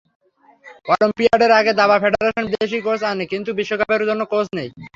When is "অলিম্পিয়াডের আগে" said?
0.91-1.71